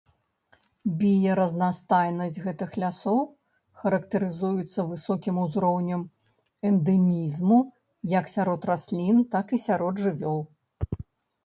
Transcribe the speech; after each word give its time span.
Біяразнастайнасць 1.01 2.39
гэтых 2.45 2.71
лясоў 2.83 3.19
характарызуецца 3.83 4.87
высокім 4.95 5.35
узроўнем 5.45 6.01
эндэмізму 6.73 7.59
як 8.17 8.35
сярод 8.37 8.61
раслін, 8.73 9.23
так 9.37 9.47
і 9.57 9.63
сярод 9.69 10.05
жывёл. 10.09 10.41